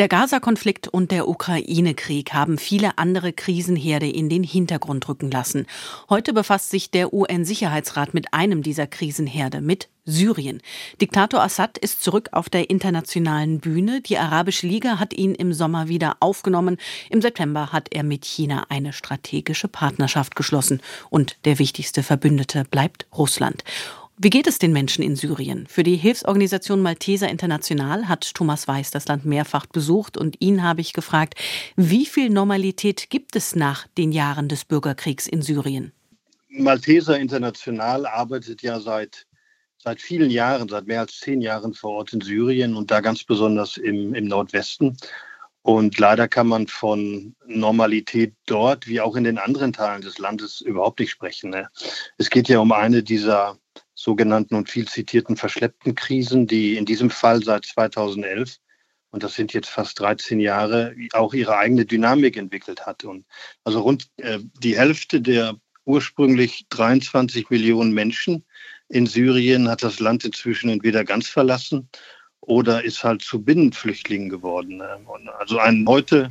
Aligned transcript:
Der 0.00 0.08
Gaza-Konflikt 0.08 0.88
und 0.88 1.10
der 1.10 1.28
Ukraine-Krieg 1.28 2.32
haben 2.32 2.56
viele 2.56 2.96
andere 2.96 3.34
Krisenherde 3.34 4.08
in 4.08 4.30
den 4.30 4.42
Hintergrund 4.42 5.06
rücken 5.10 5.30
lassen. 5.30 5.66
Heute 6.08 6.32
befasst 6.32 6.70
sich 6.70 6.90
der 6.90 7.12
UN-Sicherheitsrat 7.12 8.14
mit 8.14 8.32
einem 8.32 8.62
dieser 8.62 8.86
Krisenherde, 8.86 9.60
mit 9.60 9.90
Syrien. 10.06 10.62
Diktator 11.02 11.42
Assad 11.42 11.76
ist 11.76 12.02
zurück 12.02 12.30
auf 12.32 12.48
der 12.48 12.70
internationalen 12.70 13.60
Bühne. 13.60 14.00
Die 14.00 14.16
Arabische 14.16 14.66
Liga 14.66 14.98
hat 14.98 15.12
ihn 15.12 15.34
im 15.34 15.52
Sommer 15.52 15.88
wieder 15.88 16.16
aufgenommen. 16.20 16.78
Im 17.10 17.20
September 17.20 17.70
hat 17.70 17.88
er 17.90 18.02
mit 18.02 18.24
China 18.24 18.64
eine 18.70 18.94
strategische 18.94 19.68
Partnerschaft 19.68 20.34
geschlossen. 20.34 20.80
Und 21.10 21.36
der 21.44 21.58
wichtigste 21.58 22.02
Verbündete 22.02 22.64
bleibt 22.64 23.06
Russland. 23.14 23.64
Wie 24.22 24.28
geht 24.28 24.46
es 24.46 24.58
den 24.58 24.74
Menschen 24.74 25.02
in 25.02 25.16
Syrien? 25.16 25.66
Für 25.66 25.82
die 25.82 25.96
Hilfsorganisation 25.96 26.82
Malteser 26.82 27.30
International 27.30 28.06
hat 28.06 28.34
Thomas 28.34 28.68
Weiß 28.68 28.90
das 28.90 29.08
Land 29.08 29.24
mehrfach 29.24 29.64
besucht 29.64 30.18
und 30.18 30.36
ihn 30.42 30.62
habe 30.62 30.82
ich 30.82 30.92
gefragt, 30.92 31.36
wie 31.74 32.04
viel 32.04 32.28
Normalität 32.28 33.08
gibt 33.08 33.34
es 33.34 33.56
nach 33.56 33.86
den 33.96 34.12
Jahren 34.12 34.48
des 34.48 34.66
Bürgerkriegs 34.66 35.26
in 35.26 35.40
Syrien? 35.40 35.92
Malteser 36.50 37.18
International 37.18 38.04
arbeitet 38.04 38.60
ja 38.60 38.78
seit, 38.78 39.26
seit 39.78 40.02
vielen 40.02 40.30
Jahren, 40.30 40.68
seit 40.68 40.86
mehr 40.86 41.00
als 41.00 41.18
zehn 41.18 41.40
Jahren 41.40 41.72
vor 41.72 41.92
Ort 41.92 42.12
in 42.12 42.20
Syrien 42.20 42.74
und 42.74 42.90
da 42.90 43.00
ganz 43.00 43.24
besonders 43.24 43.78
im, 43.78 44.12
im 44.12 44.26
Nordwesten. 44.26 44.98
Und 45.62 45.98
leider 45.98 46.28
kann 46.28 46.46
man 46.46 46.66
von 46.66 47.34
Normalität 47.46 48.34
dort 48.44 48.86
wie 48.86 49.00
auch 49.00 49.16
in 49.16 49.24
den 49.24 49.38
anderen 49.38 49.72
Teilen 49.72 50.02
des 50.02 50.18
Landes 50.18 50.60
überhaupt 50.60 51.00
nicht 51.00 51.10
sprechen. 51.10 51.48
Ne? 51.48 51.70
Es 52.18 52.28
geht 52.28 52.50
ja 52.50 52.58
um 52.58 52.72
eine 52.72 53.02
dieser 53.02 53.56
sogenannten 54.02 54.54
und 54.54 54.70
viel 54.70 54.88
zitierten 54.88 55.36
verschleppten 55.36 55.94
Krisen, 55.94 56.46
die 56.46 56.76
in 56.76 56.86
diesem 56.86 57.10
Fall 57.10 57.42
seit 57.42 57.66
2011 57.66 58.58
und 59.10 59.22
das 59.22 59.34
sind 59.34 59.52
jetzt 59.52 59.68
fast 59.68 59.98
13 59.98 60.40
Jahre, 60.40 60.94
auch 61.12 61.34
ihre 61.34 61.56
eigene 61.56 61.84
Dynamik 61.84 62.36
entwickelt 62.36 62.86
hat. 62.86 63.04
Und 63.04 63.26
also 63.64 63.80
rund 63.80 64.08
äh, 64.18 64.38
die 64.62 64.78
Hälfte 64.78 65.20
der 65.20 65.56
ursprünglich 65.84 66.66
23 66.70 67.50
Millionen 67.50 67.92
Menschen 67.92 68.44
in 68.88 69.06
Syrien 69.06 69.68
hat 69.68 69.82
das 69.82 69.98
Land 69.98 70.24
inzwischen 70.24 70.70
entweder 70.70 71.04
ganz 71.04 71.28
verlassen 71.28 71.88
oder 72.40 72.84
ist 72.84 73.02
halt 73.02 73.22
zu 73.22 73.42
Binnenflüchtlingen 73.42 74.28
geworden. 74.28 74.82
Also 75.38 75.58
ein 75.58 75.86
heute 75.88 76.30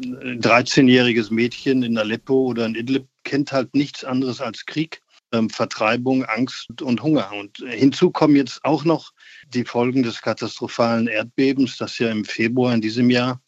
13-jähriges 0.00 1.32
Mädchen 1.32 1.82
in 1.82 1.98
Aleppo 1.98 2.46
oder 2.46 2.66
in 2.66 2.74
Idlib 2.74 3.06
kennt 3.24 3.52
halt 3.52 3.74
nichts 3.74 4.04
anderes 4.04 4.40
als 4.40 4.66
Krieg 4.66 5.02
ähm, 5.32 5.50
Vertreibung, 5.50 6.24
Angst 6.24 6.82
und 6.82 7.02
Hunger. 7.02 7.30
Und 7.32 7.58
hinzu 7.68 8.10
kommen 8.10 8.36
jetzt 8.36 8.64
auch 8.64 8.84
noch 8.84 9.12
die 9.48 9.64
Folgen 9.64 10.02
des 10.02 10.22
katastrophalen 10.22 11.06
Erdbebens, 11.08 11.76
das 11.76 11.98
ja 11.98 12.10
im 12.10 12.24
Februar 12.24 12.74
in 12.74 12.80
diesem 12.80 13.10
Jahr 13.10 13.40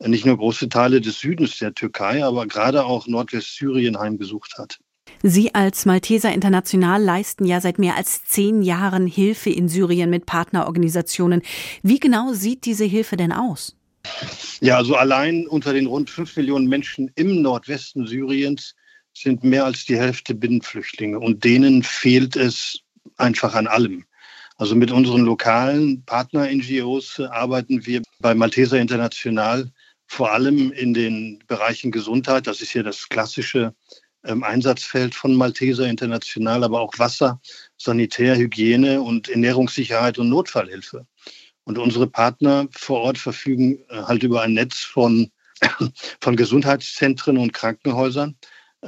nicht 0.00 0.26
nur 0.26 0.36
große 0.36 0.68
Teile 0.68 1.00
des 1.00 1.20
Südens 1.20 1.58
der 1.58 1.74
Türkei, 1.74 2.24
aber 2.24 2.46
gerade 2.46 2.84
auch 2.84 3.06
Nordwestsyrien 3.06 3.98
heimgesucht 3.98 4.58
hat. 4.58 4.78
Sie 5.22 5.54
als 5.54 5.86
Malteser 5.86 6.32
International 6.32 7.02
leisten 7.02 7.46
ja 7.46 7.60
seit 7.60 7.78
mehr 7.78 7.96
als 7.96 8.24
zehn 8.24 8.62
Jahren 8.62 9.06
Hilfe 9.06 9.50
in 9.50 9.68
Syrien 9.68 10.10
mit 10.10 10.26
Partnerorganisationen. 10.26 11.42
Wie 11.82 12.00
genau 12.00 12.32
sieht 12.32 12.64
diese 12.64 12.84
Hilfe 12.84 13.16
denn 13.16 13.32
aus? 13.32 13.76
Ja, 14.60 14.76
also 14.76 14.96
allein 14.96 15.46
unter 15.46 15.72
den 15.72 15.86
rund 15.86 16.10
fünf 16.10 16.36
Millionen 16.36 16.68
Menschen 16.68 17.10
im 17.14 17.40
Nordwesten 17.40 18.06
Syriens 18.06 18.74
sind 19.14 19.44
mehr 19.44 19.64
als 19.64 19.84
die 19.84 19.96
Hälfte 19.96 20.34
Binnenflüchtlinge 20.34 21.18
und 21.18 21.44
denen 21.44 21.82
fehlt 21.82 22.36
es 22.36 22.80
einfach 23.16 23.54
an 23.54 23.66
allem. 23.66 24.04
Also 24.56 24.76
mit 24.76 24.90
unseren 24.90 25.22
lokalen 25.22 26.04
Partner-NGOs 26.04 27.20
arbeiten 27.20 27.84
wir 27.86 28.02
bei 28.20 28.34
Malteser 28.34 28.78
International 28.78 29.70
vor 30.06 30.32
allem 30.32 30.70
in 30.72 30.94
den 30.94 31.42
Bereichen 31.46 31.90
Gesundheit. 31.90 32.46
Das 32.46 32.60
ist 32.60 32.74
ja 32.74 32.82
das 32.82 33.08
klassische 33.08 33.74
ähm, 34.24 34.42
Einsatzfeld 34.42 35.14
von 35.14 35.34
Malteser 35.34 35.86
International, 35.86 36.62
aber 36.62 36.80
auch 36.80 36.92
Wasser, 36.98 37.40
Sanitär, 37.76 38.36
Hygiene 38.36 39.00
und 39.02 39.28
Ernährungssicherheit 39.28 40.18
und 40.18 40.28
Notfallhilfe. 40.28 41.06
Und 41.64 41.78
unsere 41.78 42.06
Partner 42.06 42.68
vor 42.70 43.00
Ort 43.00 43.18
verfügen 43.18 43.78
äh, 43.88 44.02
halt 44.02 44.22
über 44.22 44.42
ein 44.42 44.52
Netz 44.52 44.78
von, 44.78 45.30
von 46.20 46.36
Gesundheitszentren 46.36 47.38
und 47.38 47.52
Krankenhäusern, 47.52 48.36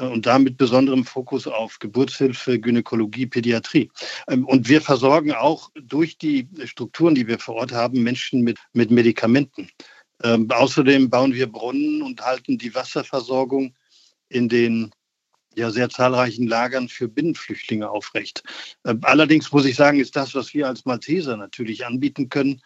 und 0.00 0.26
da 0.26 0.38
mit 0.38 0.56
besonderem 0.56 1.04
Fokus 1.04 1.46
auf 1.46 1.78
Geburtshilfe, 1.78 2.60
Gynäkologie, 2.60 3.26
Pädiatrie. 3.26 3.90
Ähm, 4.28 4.44
und 4.46 4.68
wir 4.68 4.80
versorgen 4.80 5.32
auch 5.32 5.70
durch 5.74 6.18
die 6.18 6.48
Strukturen, 6.64 7.14
die 7.14 7.26
wir 7.26 7.38
vor 7.38 7.56
Ort 7.56 7.72
haben, 7.72 8.02
Menschen 8.02 8.42
mit, 8.42 8.58
mit 8.72 8.90
Medikamenten. 8.90 9.70
Ähm, 10.22 10.50
außerdem 10.50 11.10
bauen 11.10 11.34
wir 11.34 11.50
Brunnen 11.50 12.02
und 12.02 12.20
halten 12.20 12.58
die 12.58 12.74
Wasserversorgung 12.74 13.74
in 14.28 14.48
den 14.48 14.90
ja 15.56 15.70
sehr 15.70 15.88
zahlreichen 15.88 16.46
Lagern 16.46 16.88
für 16.88 17.08
Binnenflüchtlinge 17.08 17.88
aufrecht. 17.88 18.42
Ähm, 18.84 19.00
allerdings 19.02 19.50
muss 19.52 19.64
ich 19.64 19.76
sagen, 19.76 20.00
ist 20.00 20.14
das, 20.14 20.34
was 20.34 20.52
wir 20.54 20.68
als 20.68 20.84
Malteser 20.84 21.36
natürlich 21.36 21.86
anbieten 21.86 22.28
können, 22.28 22.54
äh, 22.56 22.60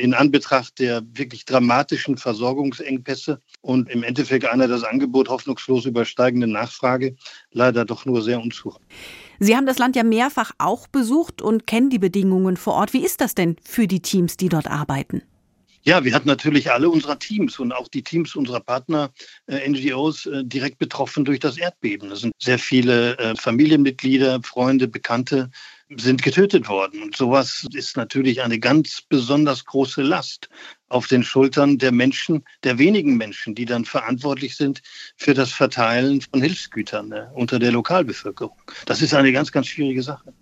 in 0.00 0.14
Anbetracht 0.14 0.78
der 0.78 1.02
wirklich 1.14 1.44
dramatischen 1.44 2.16
Versorgungsengpässe 2.16 3.40
und 3.60 3.88
im 3.90 4.02
Endeffekt 4.02 4.44
einer 4.44 4.68
das 4.68 4.82
Angebot 4.82 5.28
hoffnungslos 5.28 5.84
übersteigenden 5.84 6.52
Nachfrage 6.52 7.16
leider 7.52 7.84
doch 7.84 8.04
nur 8.04 8.22
sehr 8.22 8.40
unzureichend. 8.40 8.86
Sie 9.38 9.56
haben 9.56 9.66
das 9.66 9.78
Land 9.78 9.96
ja 9.96 10.04
mehrfach 10.04 10.52
auch 10.58 10.86
besucht 10.86 11.42
und 11.42 11.66
kennen 11.66 11.90
die 11.90 11.98
Bedingungen 11.98 12.56
vor 12.56 12.74
Ort. 12.74 12.92
Wie 12.92 13.04
ist 13.04 13.20
das 13.20 13.34
denn 13.34 13.56
für 13.64 13.88
die 13.88 14.00
Teams, 14.00 14.36
die 14.36 14.48
dort 14.48 14.68
arbeiten? 14.68 15.22
Ja, 15.84 16.04
wir 16.04 16.14
hatten 16.14 16.28
natürlich 16.28 16.70
alle 16.70 16.88
unserer 16.88 17.18
Teams 17.18 17.58
und 17.58 17.72
auch 17.72 17.88
die 17.88 18.04
Teams 18.04 18.36
unserer 18.36 18.60
Partner 18.60 19.10
äh, 19.48 19.68
NGOs 19.68 20.26
äh, 20.26 20.44
direkt 20.44 20.78
betroffen 20.78 21.24
durch 21.24 21.40
das 21.40 21.58
Erdbeben. 21.58 22.08
Das 22.08 22.20
sind 22.20 22.32
sehr 22.38 22.60
viele 22.60 23.18
äh, 23.18 23.34
Familienmitglieder, 23.34 24.40
Freunde, 24.44 24.86
Bekannte, 24.86 25.50
sind 25.98 26.22
getötet 26.22 26.68
worden. 26.68 27.02
Und 27.02 27.16
sowas 27.16 27.66
ist 27.72 27.96
natürlich 27.96 28.42
eine 28.42 28.58
ganz 28.58 29.02
besonders 29.08 29.64
große 29.64 30.02
Last 30.02 30.48
auf 30.88 31.06
den 31.06 31.22
Schultern 31.22 31.78
der 31.78 31.90
Menschen, 31.90 32.44
der 32.64 32.78
wenigen 32.78 33.16
Menschen, 33.16 33.54
die 33.54 33.64
dann 33.64 33.84
verantwortlich 33.84 34.56
sind 34.56 34.82
für 35.16 35.34
das 35.34 35.50
Verteilen 35.50 36.20
von 36.20 36.42
Hilfsgütern 36.42 37.08
ne, 37.08 37.30
unter 37.34 37.58
der 37.58 37.72
Lokalbevölkerung. 37.72 38.56
Das 38.86 39.00
ist 39.00 39.14
eine 39.14 39.32
ganz, 39.32 39.52
ganz 39.52 39.68
schwierige 39.68 40.02
Sache. 40.02 40.32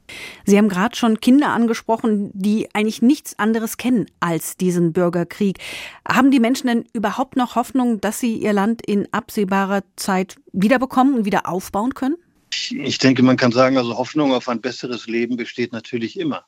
Sie 0.44 0.58
haben 0.58 0.68
gerade 0.68 0.96
schon 0.96 1.20
Kinder 1.20 1.50
angesprochen, 1.50 2.30
die 2.34 2.68
eigentlich 2.74 3.00
nichts 3.00 3.38
anderes 3.38 3.76
kennen 3.76 4.06
als 4.18 4.56
diesen 4.56 4.92
Bürgerkrieg. 4.92 5.58
Haben 6.06 6.30
die 6.30 6.40
Menschen 6.40 6.66
denn 6.66 6.84
überhaupt 6.92 7.36
noch 7.36 7.54
Hoffnung, 7.54 8.00
dass 8.00 8.18
sie 8.18 8.36
ihr 8.36 8.52
Land 8.52 8.84
in 8.84 9.06
absehbarer 9.12 9.82
Zeit 9.96 10.36
wiederbekommen 10.52 11.14
und 11.14 11.24
wieder 11.24 11.48
aufbauen 11.48 11.94
können? 11.94 12.16
Ich 12.52 12.98
denke, 12.98 13.22
man 13.22 13.36
kann 13.36 13.52
sagen, 13.52 13.76
also 13.76 13.96
Hoffnung 13.96 14.32
auf 14.32 14.48
ein 14.48 14.60
besseres 14.60 15.06
Leben 15.06 15.36
besteht 15.36 15.72
natürlich 15.72 16.18
immer. 16.18 16.46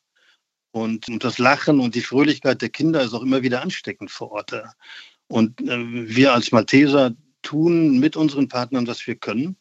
Und, 0.73 1.07
das 1.23 1.39
Lachen 1.39 1.81
und 1.81 1.95
die 1.95 2.01
Fröhlichkeit 2.01 2.63
der 2.63 2.71
Kinder 2.71 3.03
ist 3.03 3.13
auch 3.13 3.23
immer 3.23 3.43
wieder 3.43 3.63
ansteckend 3.63 4.11
vor 4.11 4.33
Ort. 4.33 4.55
Und 5.29 5.61
äh, 5.61 6.09
wir 6.09 6.33
als 6.33 6.51
Malteser 6.51 7.15
tun 7.43 7.99
mit 7.99 8.17
unseren 8.17 8.49
Partnern, 8.49 8.87
was 8.87 9.07
wir 9.07 9.17
können. 9.17 9.57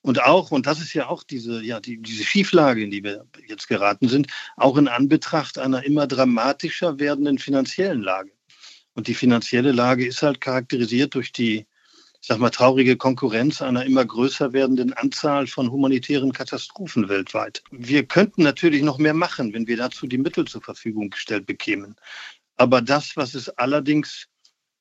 Und 0.00 0.22
auch, 0.22 0.52
und 0.52 0.66
das 0.66 0.80
ist 0.80 0.94
ja 0.94 1.08
auch 1.08 1.24
diese, 1.24 1.62
ja, 1.62 1.80
die, 1.80 2.00
diese 2.00 2.24
Schieflage, 2.24 2.84
in 2.84 2.90
die 2.90 3.02
wir 3.02 3.26
jetzt 3.48 3.66
geraten 3.68 4.08
sind, 4.08 4.28
auch 4.56 4.76
in 4.76 4.88
Anbetracht 4.88 5.58
einer 5.58 5.84
immer 5.84 6.06
dramatischer 6.06 7.00
werdenden 7.00 7.38
finanziellen 7.38 8.02
Lage. 8.02 8.30
Und 8.94 9.08
die 9.08 9.14
finanzielle 9.14 9.72
Lage 9.72 10.06
ist 10.06 10.22
halt 10.22 10.40
charakterisiert 10.40 11.14
durch 11.14 11.32
die 11.32 11.66
sag 12.26 12.40
mal, 12.40 12.50
traurige 12.50 12.96
Konkurrenz 12.96 13.62
einer 13.62 13.84
immer 13.84 14.04
größer 14.04 14.52
werdenden 14.52 14.92
Anzahl 14.92 15.46
von 15.46 15.70
humanitären 15.70 16.32
Katastrophen 16.32 17.08
weltweit. 17.08 17.62
Wir 17.70 18.04
könnten 18.04 18.42
natürlich 18.42 18.82
noch 18.82 18.98
mehr 18.98 19.14
machen, 19.14 19.54
wenn 19.54 19.68
wir 19.68 19.76
dazu 19.76 20.08
die 20.08 20.18
Mittel 20.18 20.44
zur 20.44 20.60
Verfügung 20.60 21.10
gestellt 21.10 21.46
bekämen. 21.46 21.94
Aber 22.56 22.82
das, 22.82 23.16
was 23.16 23.34
es 23.34 23.48
allerdings, 23.50 24.26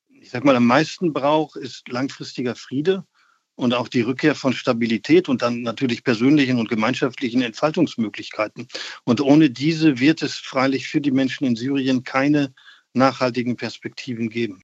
ich 0.10 0.32
sag 0.32 0.44
mal, 0.44 0.56
am 0.56 0.66
meisten 0.66 1.14
braucht, 1.14 1.56
ist 1.56 1.88
langfristiger 1.88 2.56
Friede 2.56 3.06
und 3.54 3.76
auch 3.76 3.90
die 3.90 4.02
Rückkehr 4.02 4.34
von 4.34 4.54
Stabilität 4.54 5.30
und 5.30 5.44
dann 5.44 5.62
natürlich 5.62 6.04
persönlichen 6.04 6.58
und 6.58 6.68
gemeinschaftlichen 6.68 7.44
Entfaltungsmöglichkeiten. 7.44 8.68
Und 9.04 9.22
ohne 9.22 9.52
diese 9.52 10.00
wird 10.00 10.24
es 10.24 10.36
freilich 10.36 10.88
für 10.88 11.00
die 11.00 11.12
Menschen 11.12 11.46
in 11.46 11.56
Syrien 11.56 12.04
keine 12.04 12.56
nachhaltigen 12.94 13.56
Perspektiven 13.56 14.30
geben. 14.30 14.64